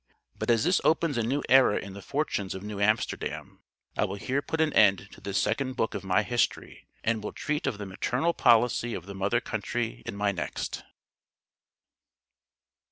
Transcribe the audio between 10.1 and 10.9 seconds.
my next.